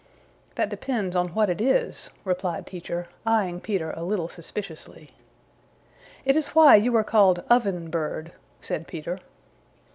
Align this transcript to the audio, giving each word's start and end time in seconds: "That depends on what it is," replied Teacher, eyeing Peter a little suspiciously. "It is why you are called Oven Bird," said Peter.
"That 0.55 0.69
depends 0.69 1.15
on 1.15 1.27
what 1.35 1.47
it 1.47 1.61
is," 1.61 2.09
replied 2.25 2.65
Teacher, 2.65 3.07
eyeing 3.23 3.59
Peter 3.61 3.91
a 3.91 4.01
little 4.01 4.27
suspiciously. 4.27 5.11
"It 6.25 6.35
is 6.35 6.55
why 6.55 6.75
you 6.77 6.97
are 6.97 7.03
called 7.03 7.43
Oven 7.51 7.91
Bird," 7.91 8.31
said 8.61 8.87
Peter. 8.87 9.19